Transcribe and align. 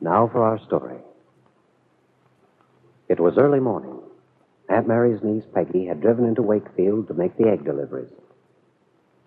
Now 0.00 0.28
for 0.28 0.42
our 0.42 0.58
story. 0.64 0.96
It 3.08 3.20
was 3.20 3.36
early 3.36 3.60
morning. 3.60 3.98
Aunt 4.68 4.88
Mary's 4.88 5.22
niece, 5.22 5.44
Peggy, 5.52 5.86
had 5.86 6.00
driven 6.00 6.24
into 6.24 6.42
Wakefield 6.42 7.08
to 7.08 7.14
make 7.14 7.36
the 7.36 7.48
egg 7.48 7.64
deliveries. 7.64 8.12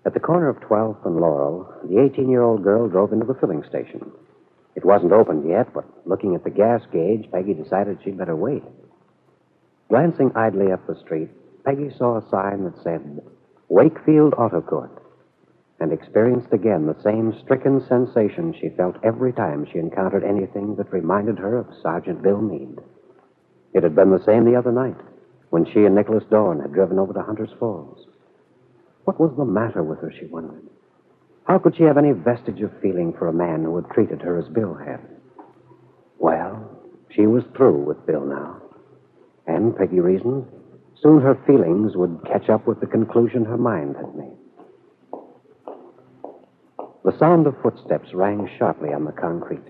At 0.05 0.13
the 0.13 0.19
corner 0.19 0.49
of 0.49 0.57
12th 0.61 1.05
and 1.05 1.17
Laurel, 1.17 1.71
the 1.83 1.99
18 2.01 2.29
year 2.29 2.41
old 2.41 2.63
girl 2.63 2.87
drove 2.87 3.13
into 3.13 3.25
the 3.25 3.35
filling 3.35 3.63
station. 3.63 4.11
It 4.75 4.85
wasn't 4.85 5.11
opened 5.11 5.47
yet, 5.47 5.71
but 5.73 5.85
looking 6.07 6.33
at 6.33 6.43
the 6.43 6.49
gas 6.49 6.81
gauge, 6.91 7.29
Peggy 7.31 7.53
decided 7.53 7.99
she'd 8.03 8.17
better 8.17 8.35
wait. 8.35 8.63
Glancing 9.89 10.31
idly 10.35 10.71
up 10.71 10.87
the 10.87 10.95
street, 10.95 11.29
Peggy 11.63 11.91
saw 11.97 12.17
a 12.17 12.29
sign 12.29 12.63
that 12.63 12.81
said, 12.81 13.21
Wakefield 13.69 14.33
Auto 14.33 14.61
Court 14.61 15.02
and 15.83 15.91
experienced 15.91 16.53
again 16.53 16.85
the 16.85 17.03
same 17.03 17.37
stricken 17.43 17.85
sensation 17.89 18.55
she 18.57 18.69
felt 18.69 18.95
every 19.03 19.33
time 19.33 19.67
she 19.69 19.79
encountered 19.79 20.23
anything 20.23 20.73
that 20.77 20.93
reminded 20.93 21.37
her 21.37 21.57
of 21.57 21.67
Sergeant 21.81 22.23
Bill 22.23 22.39
Meade. 22.41 22.79
It 23.73 23.83
had 23.83 23.93
been 23.93 24.09
the 24.09 24.23
same 24.23 24.45
the 24.45 24.55
other 24.55 24.71
night 24.71 24.95
when 25.49 25.65
she 25.65 25.83
and 25.83 25.93
Nicholas 25.93 26.23
Dorn 26.31 26.61
had 26.61 26.71
driven 26.71 26.99
over 26.99 27.11
to 27.11 27.21
Hunter's 27.21 27.51
Falls. 27.59 28.07
What 29.03 29.19
was 29.19 29.35
the 29.35 29.43
matter 29.43 29.83
with 29.83 29.99
her, 29.99 30.13
she 30.17 30.25
wondered? 30.27 30.63
How 31.43 31.59
could 31.59 31.75
she 31.75 31.83
have 31.83 31.97
any 31.97 32.13
vestige 32.13 32.61
of 32.61 32.71
feeling 32.81 33.11
for 33.19 33.27
a 33.27 33.33
man 33.33 33.65
who 33.65 33.75
had 33.75 33.89
treated 33.89 34.21
her 34.21 34.39
as 34.39 34.47
Bill 34.47 34.75
had? 34.75 35.01
Well, 36.17 36.79
she 37.13 37.27
was 37.27 37.43
through 37.57 37.83
with 37.83 38.05
Bill 38.05 38.25
now. 38.25 38.61
And, 39.47 39.75
Peggy 39.75 39.99
reasoned, 39.99 40.45
soon 41.01 41.19
her 41.19 41.35
feelings 41.45 41.97
would 41.97 42.21
catch 42.25 42.49
up 42.49 42.65
with 42.65 42.79
the 42.79 42.87
conclusion 42.87 43.43
her 43.43 43.57
mind 43.57 43.97
had 43.97 44.15
made. 44.15 44.37
The 47.03 47.17
sound 47.17 47.47
of 47.47 47.55
footsteps 47.61 48.13
rang 48.13 48.49
sharply 48.57 48.93
on 48.93 49.05
the 49.05 49.11
concrete. 49.11 49.61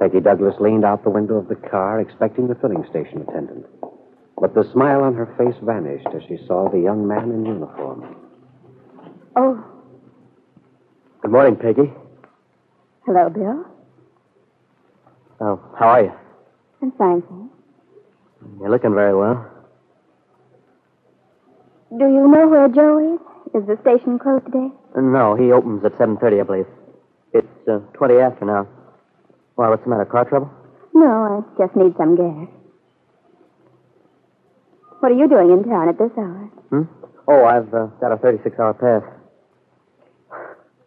Peggy 0.00 0.20
Douglas 0.20 0.54
leaned 0.60 0.84
out 0.84 1.02
the 1.04 1.10
window 1.10 1.34
of 1.36 1.48
the 1.48 1.56
car, 1.56 2.00
expecting 2.00 2.46
the 2.48 2.54
filling 2.54 2.84
station 2.88 3.22
attendant. 3.28 3.66
But 4.40 4.54
the 4.54 4.64
smile 4.72 5.02
on 5.02 5.14
her 5.14 5.26
face 5.36 5.56
vanished 5.62 6.06
as 6.14 6.22
she 6.28 6.38
saw 6.46 6.70
the 6.70 6.78
young 6.78 7.06
man 7.06 7.30
in 7.32 7.44
uniform. 7.44 8.16
Oh, 9.36 9.64
Good 11.20 11.32
morning, 11.32 11.56
Peggy. 11.56 11.92
hello, 13.04 13.28
Bill. 13.28 13.64
Oh, 15.40 15.60
how 15.78 15.88
are 15.88 16.02
you? 16.04 16.12
I'm 16.80 16.92
fine, 16.92 17.22
thanks. 17.22 17.54
You're 18.60 18.70
looking 18.70 18.94
very 18.94 19.16
well. 19.16 19.44
Do 21.90 22.04
you 22.04 22.28
know 22.28 22.46
where 22.46 22.68
Joe 22.68 23.14
is? 23.14 23.20
Is 23.62 23.66
the 23.66 23.76
station 23.82 24.18
closed 24.18 24.44
today? 24.46 24.68
No, 24.96 25.34
he 25.36 25.52
opens 25.52 25.84
at 25.84 25.92
7.30, 25.92 26.40
I 26.40 26.42
believe. 26.44 26.66
It's 27.32 27.68
uh, 27.68 27.78
20 27.94 28.14
after 28.16 28.44
now. 28.44 28.66
Why, 29.54 29.68
what's 29.68 29.82
the 29.84 29.90
matter? 29.90 30.04
Car 30.04 30.24
trouble? 30.24 30.50
No, 30.94 31.06
I 31.06 31.40
just 31.58 31.76
need 31.76 31.94
some 31.96 32.16
gas. 32.16 32.48
What 35.00 35.12
are 35.12 35.18
you 35.18 35.28
doing 35.28 35.50
in 35.50 35.64
town 35.64 35.88
at 35.88 35.98
this 35.98 36.10
hour? 36.18 36.50
Hmm? 36.70 36.82
Oh, 37.28 37.44
I've 37.44 37.72
uh, 37.72 37.86
got 38.00 38.12
a 38.12 38.16
36-hour 38.16 38.74
pass. 38.74 39.04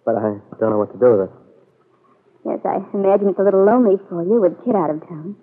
But 0.03 0.15
I 0.15 0.39
don't 0.59 0.71
know 0.71 0.79
what 0.79 0.91
to 0.91 0.99
do 0.99 1.11
with 1.11 1.29
it. 1.29 1.31
Yes, 2.45 2.59
I 2.65 2.81
imagine 2.93 3.29
it's 3.29 3.39
a 3.39 3.43
little 3.43 3.63
lonely 3.63 3.97
for 4.09 4.23
you 4.23 4.41
with 4.41 4.57
Kit 4.65 4.75
out 4.75 4.89
of 4.89 5.07
town. 5.07 5.35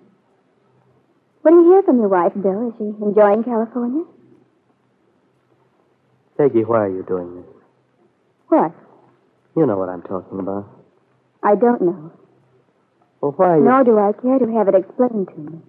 What 1.41 1.51
do 1.51 1.57
you 1.57 1.71
hear 1.71 1.83
from 1.83 1.99
your 1.99 2.09
wife, 2.09 2.33
Bill? 2.35 2.67
Is 2.67 2.73
she 2.77 2.83
enjoying 3.01 3.43
California? 3.43 4.03
Peggy, 6.37 6.65
why 6.65 6.85
are 6.85 6.89
you 6.89 7.03
doing 7.07 7.35
this? 7.37 7.58
What? 8.49 8.73
You 9.55 9.65
know 9.65 9.77
what 9.77 9.89
I'm 9.89 10.01
talking 10.01 10.39
about. 10.39 10.67
I 11.43 11.55
don't 11.55 11.81
know. 11.81 12.11
Well, 13.21 13.31
why 13.37 13.47
are 13.49 13.57
you... 13.57 13.63
Nor 13.63 13.83
do 13.83 13.97
I 13.97 14.11
care 14.13 14.39
to 14.39 14.51
have 14.53 14.67
it 14.67 14.75
explained 14.75 15.27
to 15.29 15.37
me. 15.37 15.59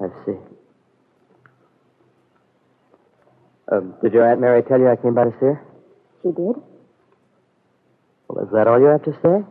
I 0.00 0.06
see. 0.24 0.38
Um, 3.70 3.94
did 4.02 4.12
your 4.12 4.30
Aunt 4.30 4.40
Mary 4.40 4.62
tell 4.62 4.78
you 4.78 4.88
I 4.88 4.96
came 4.96 5.14
by 5.14 5.24
to 5.24 5.30
see 5.32 5.46
her? 5.46 5.64
She 6.22 6.28
did? 6.28 6.56
Well, 8.28 8.44
is 8.44 8.52
that 8.52 8.66
all 8.66 8.78
you 8.80 8.86
have 8.86 9.02
to 9.04 9.12
say? 9.20 9.44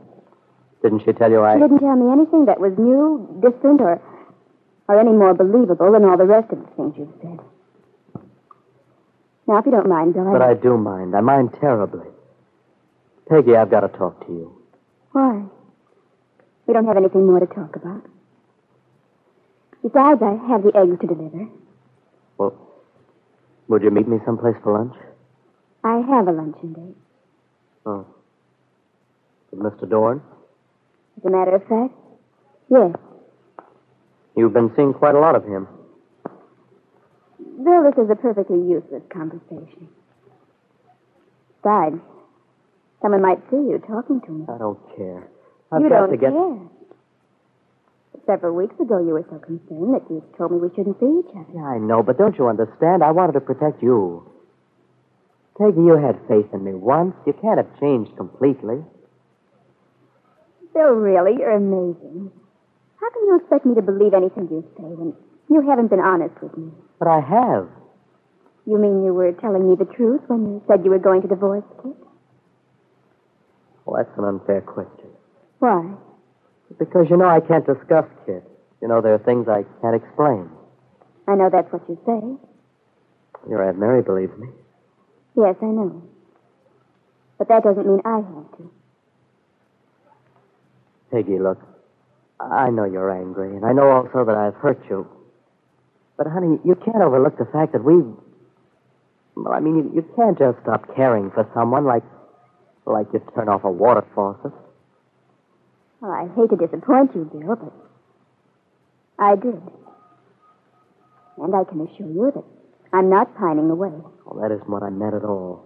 Didn't 0.81 1.03
she 1.05 1.13
tell 1.13 1.31
you 1.31 1.43
I... 1.43 1.55
She 1.55 1.61
didn't 1.61 1.79
tell 1.79 1.95
me 1.95 2.11
anything 2.11 2.45
that 2.45 2.59
was 2.59 2.73
new, 2.77 3.27
different, 3.41 3.81
or, 3.81 4.01
or 4.87 4.99
any 4.99 5.11
more 5.11 5.33
believable 5.33 5.91
than 5.91 6.05
all 6.05 6.17
the 6.17 6.25
rest 6.25 6.51
of 6.51 6.59
the 6.59 6.67
things 6.75 6.95
you've 6.97 7.13
said. 7.21 7.39
Now, 9.47 9.59
if 9.59 9.65
you 9.65 9.71
don't 9.71 9.87
mind, 9.87 10.13
Bill, 10.13 10.29
But 10.31 10.41
I 10.41 10.53
do 10.53 10.77
mind. 10.77 11.15
I 11.15 11.21
mind 11.21 11.55
terribly. 11.59 12.05
Peggy, 13.29 13.55
I've 13.55 13.71
got 13.71 13.81
to 13.81 13.87
talk 13.87 14.25
to 14.27 14.31
you. 14.31 14.61
Why? 15.11 15.43
We 16.65 16.73
don't 16.73 16.85
have 16.85 16.97
anything 16.97 17.25
more 17.25 17.39
to 17.39 17.45
talk 17.45 17.75
about. 17.75 18.03
Besides, 19.81 20.21
I 20.21 20.35
have 20.49 20.63
the 20.63 20.71
eggs 20.75 20.99
to 20.99 21.07
deliver. 21.07 21.47
Well, 22.37 22.55
would 23.69 23.83
you 23.83 23.91
meet 23.91 24.07
me 24.07 24.17
someplace 24.25 24.55
for 24.63 24.77
lunch? 24.77 24.95
I 25.83 25.99
have 25.99 26.27
a 26.27 26.31
luncheon 26.31 26.73
date. 26.73 26.97
Oh. 27.85 28.05
With 29.51 29.61
Mr. 29.61 29.89
Dorn? 29.89 30.21
As 31.17 31.25
a 31.25 31.29
matter 31.29 31.55
of 31.55 31.61
fact, 31.67 31.93
yes. 32.69 32.95
You've 34.35 34.53
been 34.53 34.71
seeing 34.75 34.93
quite 34.93 35.15
a 35.15 35.19
lot 35.19 35.35
of 35.35 35.45
him. 35.45 35.67
Bill, 37.57 37.83
this 37.89 37.97
is 38.03 38.09
a 38.11 38.15
perfectly 38.15 38.57
useless 38.57 39.01
conversation. 39.11 39.89
Besides, 41.57 41.97
someone 43.01 43.21
might 43.21 43.41
see 43.49 43.57
you 43.57 43.81
talking 43.87 44.21
to 44.21 44.31
me. 44.31 44.45
I 44.47 44.57
don't 44.57 44.79
care. 44.95 45.27
I've 45.71 45.81
you 45.81 45.89
got 45.89 46.07
don't 46.07 46.11
to 46.11 46.17
get. 46.17 46.31
care. 46.31 46.59
Several 48.25 48.53
weeks 48.55 48.75
ago, 48.79 48.99
you 48.99 49.13
were 49.15 49.25
so 49.29 49.39
concerned 49.39 49.95
that 49.95 50.03
you 50.09 50.21
told 50.37 50.51
me 50.51 50.57
we 50.59 50.69
shouldn't 50.75 50.99
see 50.99 51.23
each 51.23 51.31
other. 51.33 51.47
Yeah, 51.55 51.63
I 51.65 51.77
know, 51.79 52.03
but 52.03 52.17
don't 52.17 52.37
you 52.37 52.47
understand? 52.47 53.01
I 53.03 53.11
wanted 53.11 53.33
to 53.33 53.41
protect 53.41 53.81
you. 53.81 54.29
Peggy, 55.57 55.81
you 55.81 55.97
had 55.97 56.19
faith 56.27 56.45
in 56.53 56.63
me 56.63 56.73
once. 56.75 57.15
You 57.25 57.33
can't 57.33 57.57
have 57.57 57.79
changed 57.79 58.15
completely. 58.17 58.83
Bill, 60.73 60.93
really, 60.93 61.39
you're 61.39 61.55
amazing. 61.55 62.29
How 62.99 63.09
can 63.09 63.21
you 63.25 63.39
expect 63.39 63.65
me 63.65 63.73
to 63.75 63.81
believe 63.81 64.13
anything 64.13 64.47
you 64.51 64.61
say 64.77 64.83
when 64.83 65.13
you 65.49 65.67
haven't 65.67 65.87
been 65.89 65.99
honest 65.99 66.35
with 66.41 66.57
me? 66.57 66.71
But 66.99 67.07
I 67.07 67.19
have. 67.19 67.67
You 68.65 68.77
mean 68.77 69.05
you 69.05 69.13
were 69.13 69.31
telling 69.33 69.69
me 69.69 69.75
the 69.75 69.85
truth 69.85 70.21
when 70.27 70.45
you 70.45 70.63
said 70.67 70.83
you 70.83 70.91
were 70.91 70.99
going 70.99 71.21
to 71.21 71.27
divorce 71.27 71.63
Kit? 71.81 71.95
Well, 73.85 74.03
that's 74.03 74.17
an 74.17 74.25
unfair 74.25 74.61
question. 74.61 75.09
Why? 75.59 75.93
Because, 76.77 77.07
you 77.09 77.15
know, 77.15 77.29
I 77.29 77.39
can't 77.39 77.65
discuss 77.65 78.05
Kit. 78.25 78.43
You 78.81 78.87
know, 78.87 79.01
there 79.01 79.13
are 79.13 79.23
things 79.23 79.47
I 79.47 79.63
can't 79.81 79.95
explain. 79.95 80.49
I 81.27 81.35
know 81.35 81.49
that's 81.49 81.71
what 81.71 81.81
you 81.87 81.97
say. 82.05 83.49
Your 83.49 83.67
Aunt 83.67 83.79
Mary 83.79 84.01
believes 84.01 84.37
me. 84.37 84.49
Yes, 85.35 85.55
I 85.61 85.65
know. 85.65 86.03
But 87.37 87.47
that 87.47 87.63
doesn't 87.63 87.87
mean 87.87 88.01
I 88.03 88.17
have 88.17 88.57
to. 88.57 88.71
Peggy, 91.11 91.39
look. 91.39 91.59
I 92.39 92.69
know 92.69 92.83
you're 92.83 93.11
angry, 93.11 93.55
and 93.55 93.65
I 93.65 93.71
know 93.71 93.89
also 93.89 94.25
that 94.25 94.35
I've 94.35 94.55
hurt 94.55 94.79
you. 94.89 95.07
But, 96.17 96.27
honey, 96.27 96.59
you 96.65 96.75
can't 96.75 97.01
overlook 97.03 97.37
the 97.37 97.45
fact 97.45 97.73
that 97.73 97.83
we've. 97.83 98.05
Well, 99.35 99.53
I 99.53 99.59
mean, 99.59 99.77
you, 99.77 99.91
you 99.95 100.05
can't 100.15 100.37
just 100.37 100.57
stop 100.63 100.95
caring 100.95 101.29
for 101.31 101.47
someone 101.53 101.85
like. 101.85 102.03
like 102.85 103.07
you 103.13 103.21
turn 103.35 103.49
off 103.49 103.63
a 103.63 103.71
water 103.71 104.03
faucet. 104.15 104.53
Well, 106.01 106.11
I 106.11 106.27
hate 106.35 106.49
to 106.49 106.55
disappoint 106.55 107.13
you, 107.15 107.25
Bill, 107.25 107.55
but 107.55 107.73
I 109.19 109.35
did. 109.35 109.61
And 111.37 111.53
I 111.55 111.63
can 111.65 111.81
assure 111.81 112.07
you 112.07 112.31
that 112.33 112.43
I'm 112.93 113.09
not 113.09 113.35
pining 113.37 113.69
away. 113.69 113.91
Well, 114.25 114.41
that 114.41 114.51
isn't 114.55 114.69
what 114.69 114.83
I 114.83 114.89
meant 114.89 115.13
at 115.13 115.23
all. 115.23 115.65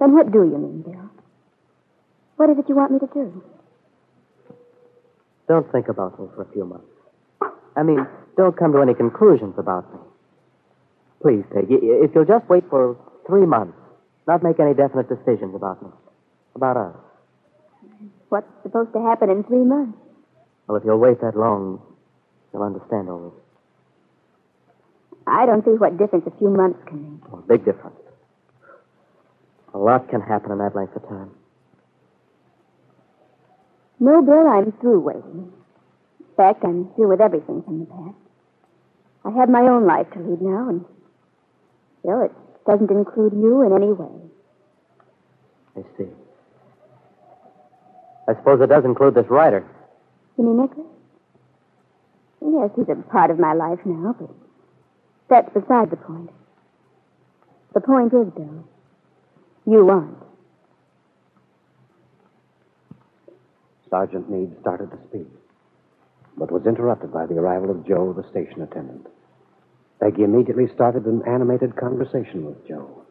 Then 0.00 0.14
what 0.14 0.32
do 0.32 0.38
you 0.38 0.58
mean, 0.58 0.82
Bill? 0.82 1.10
What 2.36 2.50
is 2.50 2.58
it 2.58 2.68
you 2.68 2.74
want 2.74 2.90
me 2.92 2.98
to 2.98 3.06
do? 3.12 3.42
Don't 5.46 5.70
think 5.70 5.88
about 5.88 6.18
me 6.18 6.26
for 6.34 6.42
a 6.42 6.52
few 6.52 6.64
months. 6.64 6.86
I 7.76 7.82
mean, 7.82 8.06
don't 8.36 8.56
come 8.56 8.72
to 8.72 8.80
any 8.80 8.94
conclusions 8.94 9.54
about 9.58 9.92
me. 9.92 10.00
Please, 11.22 11.44
Peggy, 11.52 11.74
if 11.80 12.10
you'll 12.14 12.26
just 12.26 12.48
wait 12.48 12.64
for 12.68 12.96
three 13.26 13.46
months, 13.46 13.78
not 14.26 14.42
make 14.42 14.60
any 14.60 14.74
definite 14.74 15.08
decisions 15.08 15.54
about 15.54 15.82
me, 15.82 15.88
about 16.54 16.76
us. 16.76 16.96
What's 18.28 18.46
supposed 18.62 18.92
to 18.92 19.00
happen 19.00 19.30
in 19.30 19.44
three 19.44 19.64
months? 19.64 19.98
Well, 20.66 20.76
if 20.76 20.84
you'll 20.84 20.98
wait 20.98 21.20
that 21.20 21.36
long, 21.36 21.80
you'll 22.52 22.62
understand 22.62 23.08
all 23.08 23.30
this. 23.30 23.40
I 25.26 25.46
don't 25.46 25.64
see 25.64 25.70
what 25.70 25.96
difference 25.96 26.26
a 26.26 26.38
few 26.38 26.50
months 26.50 26.78
can 26.86 27.12
make. 27.12 27.32
Well, 27.32 27.44
big 27.48 27.64
difference. 27.64 27.96
A 29.72 29.78
lot 29.78 30.08
can 30.08 30.20
happen 30.20 30.52
in 30.52 30.58
that 30.58 30.76
length 30.76 30.94
of 30.96 31.08
time. 31.08 31.30
No, 33.98 34.22
Bill, 34.22 34.46
I'm 34.46 34.72
through 34.80 35.00
waiting. 35.00 35.52
Fact, 36.36 36.64
I'm 36.64 36.88
through 36.94 37.10
with 37.10 37.20
everything 37.20 37.62
from 37.62 37.80
the 37.80 37.86
past. 37.86 38.16
I 39.24 39.30
have 39.38 39.48
my 39.48 39.60
own 39.60 39.86
life 39.86 40.10
to 40.12 40.18
lead 40.18 40.42
now, 40.42 40.68
and 40.68 40.84
still, 42.00 42.22
it 42.22 42.32
doesn't 42.66 42.90
include 42.90 43.32
you 43.32 43.62
in 43.62 43.72
any 43.72 43.92
way. 43.92 44.10
I 45.76 45.82
see. 45.96 46.08
I 48.28 48.34
suppose 48.34 48.60
it 48.60 48.68
does 48.68 48.84
include 48.84 49.14
this 49.14 49.26
writer. 49.28 49.64
You 50.38 50.44
mean 50.44 50.60
Nicholas? 50.60 50.86
Yes, 52.40 52.70
he's 52.76 52.88
a 52.88 52.96
part 53.10 53.30
of 53.30 53.38
my 53.38 53.52
life 53.54 53.78
now, 53.84 54.14
but 54.18 54.30
that's 55.28 55.52
beside 55.54 55.90
the 55.90 55.96
point. 55.96 56.30
The 57.74 57.80
point 57.80 58.12
is, 58.12 58.32
Bill, 58.34 58.64
you 59.66 59.88
aren't. 59.88 60.18
Sergeant 63.90 64.30
Meade 64.30 64.54
started 64.60 64.90
to 64.90 64.98
speak, 65.08 65.28
but 66.36 66.50
was 66.50 66.66
interrupted 66.66 67.12
by 67.12 67.26
the 67.26 67.34
arrival 67.34 67.70
of 67.70 67.86
Joe, 67.86 68.12
the 68.12 68.28
station 68.28 68.62
attendant. 68.62 69.06
Peggy 70.00 70.22
immediately 70.22 70.66
started 70.74 71.06
an 71.06 71.22
animated 71.26 71.76
conversation 71.76 72.44
with 72.44 72.66
Joe. 72.66 73.04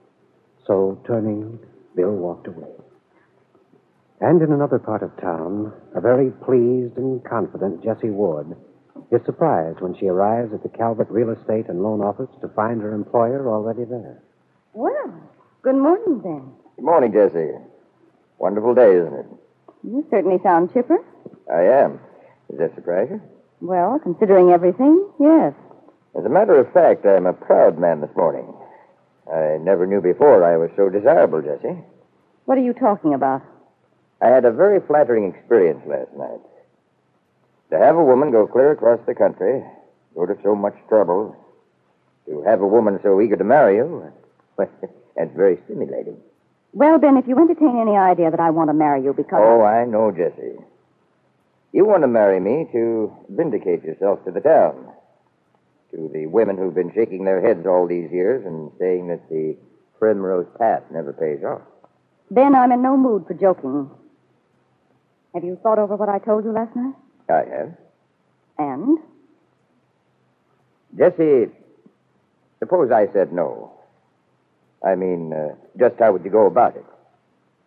So, 0.67 0.99
turning, 1.07 1.59
Bill 1.95 2.11
walked 2.11 2.47
away. 2.47 2.71
And 4.21 4.41
in 4.41 4.51
another 4.51 4.79
part 4.79 5.03
of 5.03 5.15
town, 5.19 5.73
a 5.95 6.01
very 6.01 6.31
pleased 6.31 6.97
and 6.97 7.23
confident 7.25 7.83
Jessie 7.83 8.09
Ward 8.09 8.55
is 9.11 9.21
surprised 9.25 9.81
when 9.81 9.95
she 9.97 10.07
arrives 10.07 10.53
at 10.53 10.63
the 10.63 10.69
Calvert 10.69 11.09
Real 11.09 11.31
Estate 11.31 11.67
and 11.67 11.81
Loan 11.83 12.01
Office 12.01 12.29
to 12.41 12.47
find 12.49 12.81
her 12.81 12.93
employer 12.93 13.49
already 13.49 13.83
there. 13.83 14.21
Well, 14.73 15.13
good 15.61 15.75
morning, 15.75 16.19
Ben. 16.19 16.51
Good 16.77 16.85
morning, 16.85 17.11
Jessie. 17.11 17.51
Wonderful 18.37 18.75
day, 18.75 18.95
isn't 18.95 19.13
it? 19.13 19.25
You 19.83 20.05
certainly 20.09 20.39
sound 20.41 20.73
chipper. 20.73 20.97
I 21.51 21.63
am. 21.63 21.99
Does 22.53 22.69
that 22.69 22.75
surprise 22.75 23.07
you? 23.09 23.19
Well, 23.61 23.97
considering 23.97 24.51
everything, 24.51 25.09
yes. 25.19 25.53
As 26.15 26.23
a 26.23 26.29
matter 26.29 26.53
of 26.59 26.71
fact, 26.71 27.03
I'm 27.03 27.25
a 27.25 27.33
proud 27.33 27.79
man 27.79 27.99
this 27.99 28.15
morning. 28.15 28.45
I 29.25 29.57
never 29.59 29.87
knew 29.87 30.01
before 30.01 30.43
I 30.43 30.57
was 30.57 30.69
so 30.75 30.87
desirable, 30.87 31.41
Jesse. 31.41 31.81
What 32.45 32.59
are 32.59 32.61
you 32.61 32.73
talking 32.73 33.15
about? 33.15 33.41
I 34.21 34.27
had 34.27 34.45
a 34.45 34.51
very 34.51 34.79
flattering 34.85 35.33
experience 35.33 35.81
last 35.87 36.13
night. 36.15 36.41
To 37.71 37.79
have 37.79 37.95
a 37.95 38.03
woman 38.03 38.29
go 38.29 38.45
clear 38.45 38.71
across 38.71 38.99
the 39.07 39.15
country, 39.15 39.63
go 40.13 40.27
to 40.27 40.37
so 40.43 40.53
much 40.53 40.75
trouble, 40.87 41.35
to 42.27 42.43
have 42.43 42.61
a 42.61 42.67
woman 42.67 42.99
so 43.01 43.19
eager 43.19 43.35
to 43.35 43.43
marry 43.43 43.77
you, 43.77 44.13
well, 44.57 44.69
that's 45.15 45.35
very 45.35 45.57
stimulating. 45.65 46.17
Well, 46.71 46.99
Ben, 46.99 47.17
if 47.17 47.27
you 47.27 47.35
entertain 47.39 47.81
any 47.81 47.97
idea 47.97 48.29
that 48.29 48.39
I 48.39 48.51
want 48.51 48.69
to 48.69 48.75
marry 48.75 49.03
you 49.03 49.13
because. 49.13 49.41
Oh, 49.41 49.63
I 49.63 49.85
know, 49.85 50.11
Jesse. 50.11 50.59
You 51.73 51.85
want 51.85 52.03
to 52.03 52.07
marry 52.07 52.39
me 52.39 52.69
to 52.71 53.11
vindicate 53.29 53.83
yourself 53.83 54.23
to 54.25 54.31
the 54.31 54.39
town. 54.39 54.93
To 55.91 56.09
the 56.13 56.27
women 56.27 56.55
who've 56.55 56.73
been 56.73 56.93
shaking 56.93 57.25
their 57.25 57.41
heads 57.41 57.65
all 57.65 57.87
these 57.87 58.11
years 58.11 58.45
and 58.45 58.71
saying 58.79 59.07
that 59.07 59.27
the 59.29 59.57
primrose 59.99 60.47
path 60.59 60.83
never 60.91 61.13
pays 61.13 61.43
off. 61.43 61.61
Ben, 62.29 62.55
I'm 62.55 62.71
in 62.71 62.81
no 62.83 62.95
mood 62.95 63.25
for 63.27 63.33
joking. 63.33 63.89
Have 65.33 65.43
you 65.43 65.57
thought 65.63 65.79
over 65.79 65.95
what 65.95 66.09
I 66.09 66.19
told 66.19 66.45
you 66.45 66.51
last 66.51 66.75
night? 66.75 66.93
I 67.29 67.57
have. 67.57 67.77
And? 68.59 68.99
Jesse, 70.95 71.51
suppose 72.59 72.91
I 72.91 73.11
said 73.13 73.33
no. 73.33 73.71
I 74.85 74.93
mean, 74.93 75.33
uh, 75.33 75.55
just 75.79 75.95
how 75.99 76.11
would 76.11 76.23
you 76.23 76.29
go 76.29 76.45
about 76.45 76.75
it? 76.75 76.85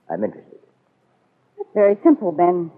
I'm 0.08 0.22
interested. 0.22 0.58
That's 1.56 1.70
very 1.74 1.96
simple, 2.04 2.30
Ben. 2.30 2.70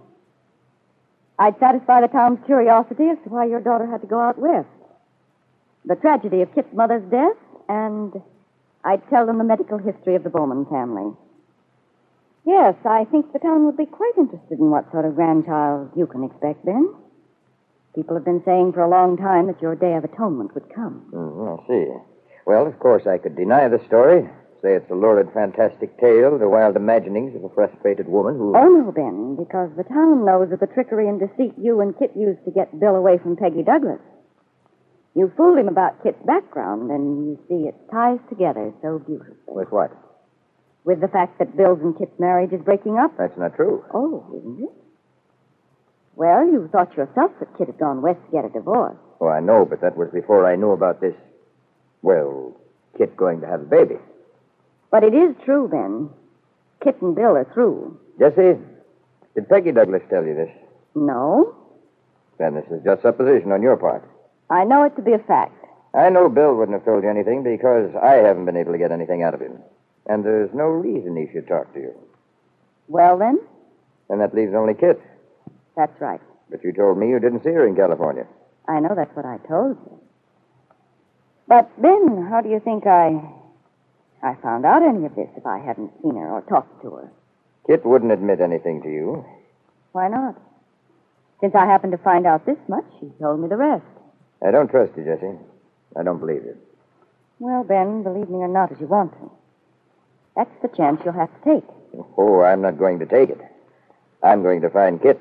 I'd 1.39 1.59
satisfy 1.61 2.01
the 2.01 2.09
town's 2.09 2.45
curiosity 2.47 3.05
as 3.11 3.19
to 3.25 3.31
why 3.31 3.47
your 3.47 3.61
daughter 3.61 3.87
had 3.87 4.01
to 4.01 4.07
go 4.07 4.19
out 4.19 4.39
west. 4.39 4.69
The 5.85 5.95
tragedy 5.97 6.43
of 6.43 6.55
Kit's 6.55 6.73
mother's 6.75 7.09
death, 7.11 7.37
and 7.69 8.13
I'd 8.85 9.09
tell 9.09 9.27
them 9.27 9.39
the 9.39 9.45
medical 9.45 9.79
history 9.79 10.17
of 10.17 10.25
the 10.25 10.31
Bowman 10.31 10.67
family. 10.67 11.13
Yes, 12.45 12.75
I 12.85 13.05
think 13.05 13.33
the 13.33 13.39
town 13.39 13.67
would 13.67 13.77
be 13.77 13.87
quite 13.87 14.17
interested 14.17 14.59
in 14.59 14.71
what 14.71 14.91
sort 14.91 15.05
of 15.05 15.15
grandchild 15.15 15.91
you 15.95 16.07
can 16.07 16.25
expect, 16.25 16.65
Ben. 16.65 16.95
People 17.95 18.17
have 18.17 18.25
been 18.25 18.43
saying 18.45 18.73
for 18.73 18.83
a 18.83 18.89
long 18.89 19.17
time 19.17 19.47
that 19.47 19.63
your 19.63 19.75
day 19.75 19.95
of 19.95 20.05
atonement 20.05 20.55
would 20.55 20.73
come. 20.75 21.09
Mm, 21.13 21.61
I 21.61 21.67
see. 21.67 21.87
Well, 22.47 22.67
of 22.67 22.79
course, 22.79 23.07
I 23.07 23.19
could 23.19 23.37
deny 23.37 23.69
the 23.69 23.85
story, 23.87 24.29
say 24.63 24.75
it's 24.75 24.91
a 24.91 24.95
lurid, 24.95 25.31
fantastic 25.33 25.99
tale, 25.99 26.39
the 26.39 26.49
wild 26.49 26.77
imaginings 26.77 27.35
of 27.37 27.45
a 27.45 27.49
frustrated 27.55 28.09
woman 28.09 28.37
who. 28.37 28.57
Oh, 28.57 28.69
no, 28.69 28.93
Ben, 28.93 29.37
because 29.37 29.71
the 29.77 29.85
town 29.85 30.25
knows 30.25 30.53
of 30.53 30.61
the 30.61 30.67
trickery 30.67 31.09
and 31.09 31.21
deceit 31.21 31.55
you 31.59 31.81
and 31.81 31.97
Kit 31.99 32.13
used 32.17 32.45
to 32.45 32.51
get 32.51 32.79
Bill 32.79 32.97
away 32.97 33.19
from 33.19 33.37
Peggy 33.37 33.63
Douglas. 33.63 34.01
You 35.15 35.33
fooled 35.37 35.59
him 35.59 35.69
about 35.69 36.03
Kit's 36.03 36.23
background, 36.25 36.91
and 36.91 37.27
you 37.27 37.39
see 37.49 37.69
it 37.69 37.75
ties 37.91 38.21
together 38.29 38.73
so 38.83 38.99
beautifully. 38.99 39.37
With 39.47 39.73
what? 39.73 39.91
With 40.85 41.01
the 41.01 41.09
fact 41.09 41.39
that 41.39 41.57
Bill's 41.57 41.81
and 41.81 41.97
Kit's 41.99 42.19
marriage 42.19 42.53
is 42.53 42.63
breaking 42.63 42.99
up? 42.99 43.17
That's 43.19 43.37
not 43.37 43.57
true. 43.57 43.85
Oh, 43.93 44.25
isn't 44.37 44.63
it? 44.65 44.73
Well, 46.15 46.47
you 46.47 46.69
thought 46.73 46.97
yourself 46.97 47.33
that 47.39 47.57
Kit 47.57 47.69
had 47.69 47.79
gone 47.79 48.03
west 48.03 48.21
to 48.27 48.33
get 48.33 48.45
a 48.45 48.49
divorce. 48.49 48.97
Oh, 49.21 49.29
I 49.29 49.41
know, 49.41 49.65
but 49.65 49.81
that 49.83 49.97
was 49.97 50.09
before 50.13 50.47
I 50.47 50.57
knew 50.57 50.71
about 50.71 51.01
this. 51.01 51.15
Well, 52.03 52.57
Kit 52.97 53.17
going 53.17 53.41
to 53.41 53.47
have 53.47 53.61
a 53.61 53.65
baby. 53.65 53.99
But 54.91 55.05
it 55.05 55.15
is 55.15 55.35
true, 55.45 55.69
Ben. 55.69 56.09
Kit 56.83 57.01
and 57.03 57.15
Bill 57.15 57.37
are 57.37 57.49
through. 57.53 57.99
Jesse, 58.19 58.59
did 59.35 59.49
Peggy 59.49 59.73
Douglas 59.73 60.03
tell 60.09 60.25
you 60.25 60.35
this? 60.35 60.51
No, 60.95 61.55
Then 62.39 62.55
this 62.55 62.65
is 62.71 62.83
just 62.85 63.03
supposition 63.03 63.53
on 63.53 63.63
your 63.63 63.77
part. 63.77 64.09
I 64.51 64.65
know 64.65 64.83
it 64.85 64.97
to 64.97 65.03
be 65.03 65.13
a 65.13 65.19
fact. 65.19 65.55
I 65.95 66.09
know 66.09 66.29
Bill 66.29 66.55
wouldn't 66.55 66.77
have 66.77 66.85
told 66.85 67.03
you 67.03 67.11
anything 67.11 67.43
because 67.43 67.91
I 68.01 68.15
haven't 68.15 68.45
been 68.47 68.57
able 68.57 68.73
to 68.73 68.79
get 68.79 68.93
anything 68.93 69.23
out 69.23 69.35
of 69.35 69.41
him. 69.41 69.59
And 70.07 70.25
there's 70.25 70.51
no 70.55 70.65
reason 70.65 71.17
he 71.17 71.29
should 71.33 71.47
talk 71.49 71.73
to 71.75 71.81
you. 71.81 71.95
Well, 72.89 73.19
then, 73.19 73.39
Then 74.09 74.19
that 74.21 74.35
leaves 74.35 74.55
only 74.55 74.75
Kit. 74.75 75.01
that's 75.77 76.01
right. 76.01 76.21
But 76.51 76.65
you 76.65 76.73
told 76.73 76.97
me 76.99 77.09
you 77.11 77.19
didn't 77.21 77.45
see 77.45 77.51
her 77.51 77.67
in 77.67 77.77
California. 77.77 78.27
I 78.67 78.81
know 78.81 78.95
that's 78.95 79.15
what 79.15 79.27
I 79.27 79.37
told 79.49 79.77
you. 79.85 80.01
But, 81.47 81.71
Ben, 81.81 82.27
how 82.31 82.41
do 82.41 82.49
you 82.49 82.61
think 82.61 82.87
I. 82.87 83.21
I 84.23 84.35
found 84.43 84.65
out 84.65 84.83
any 84.83 85.07
of 85.07 85.15
this 85.15 85.29
if 85.37 85.47
I 85.47 85.59
hadn't 85.59 85.93
seen 86.03 86.17
her 86.17 86.31
or 86.31 86.43
talked 86.43 86.83
to 86.83 86.91
her? 86.91 87.13
Kit 87.67 87.85
wouldn't 87.85 88.13
admit 88.13 88.41
anything 88.41 88.83
to 88.83 88.89
you. 88.89 89.25
Why 89.93 90.09
not? 90.09 90.41
Since 91.41 91.55
I 91.55 91.67
happened 91.67 91.93
to 91.93 91.99
find 91.99 92.27
out 92.27 92.47
this 92.47 92.59
much, 92.69 92.85
she 92.99 93.11
told 93.21 93.41
me 93.41 93.49
the 93.49 93.57
rest. 93.57 93.85
I 94.45 94.51
don't 94.51 94.69
trust 94.71 94.93
you, 94.97 95.05
Jesse. 95.05 95.39
I 95.97 96.03
don't 96.03 96.19
believe 96.19 96.45
you. 96.45 96.57
Well, 97.39 97.63
Ben, 97.63 98.03
believe 98.03 98.29
me 98.29 98.39
or 98.39 98.49
not 98.49 98.73
as 98.73 98.81
you 98.81 98.87
want 98.87 99.13
to. 99.13 99.31
That's 100.35 100.51
the 100.63 100.69
chance 100.69 101.01
you'll 101.05 101.15
have 101.15 101.31
to 101.43 101.55
take. 101.55 101.65
Oh, 102.17 102.43
I'm 102.43 102.63
not 102.63 102.79
going 102.79 102.99
to 102.99 103.07
take 103.07 103.31
it. 103.31 103.41
I'm 104.23 104.43
going 104.43 104.61
to 104.63 104.71
find 104.71 105.01
Kit. 105.01 105.21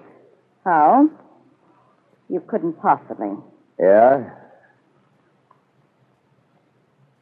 How? 0.63 1.09
You 2.29 2.41
couldn't 2.41 2.73
possibly. 2.81 3.35
Yeah? 3.79 4.31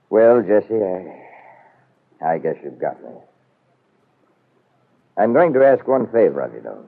Well, 0.10 0.42
Jesse, 0.42 0.74
I, 0.76 1.25
I 2.24 2.38
guess 2.38 2.56
you've 2.64 2.80
got 2.80 3.02
me. 3.04 3.12
I'm 5.18 5.34
going 5.34 5.54
to 5.54 5.66
ask 5.66 5.88
one 5.88 6.08
favor 6.08 6.42
of 6.42 6.54
you, 6.54 6.62
though. 6.62 6.86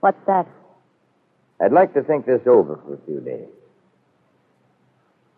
What's 0.00 0.24
that? 0.26 0.46
I'd 1.60 1.72
like 1.72 1.94
to 1.94 2.02
think 2.02 2.26
this 2.26 2.42
over 2.46 2.78
for 2.84 2.94
a 2.94 3.06
few 3.06 3.20
days. 3.20 3.48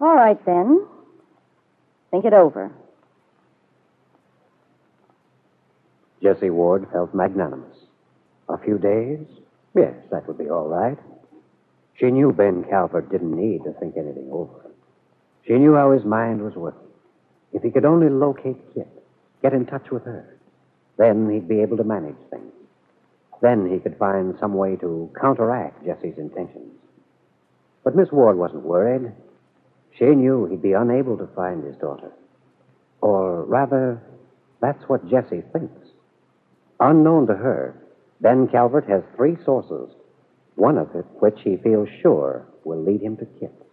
All 0.00 0.14
right, 0.14 0.44
then. 0.44 0.86
Think 2.10 2.24
it 2.24 2.32
over. 2.32 2.72
Jesse 6.22 6.50
Ward 6.50 6.86
felt 6.92 7.14
magnanimous. 7.14 7.76
A 8.48 8.58
few 8.58 8.78
days? 8.78 9.20
Yes, 9.74 9.94
that 10.10 10.26
would 10.26 10.38
be 10.38 10.48
all 10.48 10.68
right. 10.68 10.98
She 11.98 12.10
knew 12.10 12.32
Ben 12.32 12.64
Calvert 12.64 13.10
didn't 13.10 13.36
need 13.36 13.64
to 13.64 13.72
think 13.74 13.96
anything 13.96 14.28
over. 14.32 14.70
She 15.46 15.54
knew 15.54 15.74
how 15.74 15.92
his 15.92 16.04
mind 16.04 16.42
was 16.42 16.54
working. 16.54 16.80
If 17.52 17.62
he 17.62 17.70
could 17.70 17.84
only 17.84 18.08
locate 18.08 18.56
Kit, 18.74 18.88
get 19.46 19.54
in 19.54 19.64
touch 19.64 19.90
with 19.92 20.04
her, 20.04 20.36
then 20.98 21.30
he'd 21.30 21.48
be 21.48 21.60
able 21.60 21.76
to 21.76 21.84
manage 21.84 22.16
things. 22.30 22.52
Then 23.40 23.70
he 23.70 23.78
could 23.78 23.96
find 23.96 24.34
some 24.40 24.54
way 24.54 24.74
to 24.76 25.08
counteract 25.20 25.84
Jessie's 25.84 26.18
intentions. 26.18 26.72
But 27.84 27.94
Miss 27.94 28.10
Ward 28.10 28.36
wasn't 28.36 28.64
worried. 28.64 29.12
She 29.96 30.06
knew 30.06 30.46
he'd 30.46 30.62
be 30.62 30.72
unable 30.72 31.16
to 31.18 31.28
find 31.28 31.62
his 31.62 31.76
daughter 31.76 32.10
Or 33.00 33.44
rather, 33.44 34.02
that's 34.60 34.82
what 34.88 35.08
Jessie 35.08 35.44
thinks. 35.52 35.90
Unknown 36.80 37.28
to 37.28 37.34
her, 37.34 37.80
Ben 38.20 38.48
Calvert 38.48 38.88
has 38.88 39.02
three 39.14 39.36
sources, 39.44 39.90
one 40.56 40.76
of 40.76 40.92
it 40.96 41.06
which 41.20 41.38
he 41.44 41.56
feels 41.56 41.88
sure 42.02 42.46
will 42.64 42.82
lead 42.82 43.00
him 43.00 43.16
to 43.18 43.26
Kit. 43.38 43.65